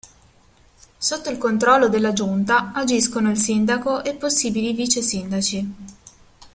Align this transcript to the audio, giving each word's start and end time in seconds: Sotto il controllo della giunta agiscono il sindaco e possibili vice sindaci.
Sotto 0.97 1.29
il 1.29 1.37
controllo 1.37 1.87
della 1.87 2.11
giunta 2.11 2.71
agiscono 2.73 3.29
il 3.29 3.37
sindaco 3.37 4.03
e 4.03 4.15
possibili 4.15 4.73
vice 4.73 4.99
sindaci. 4.99 5.75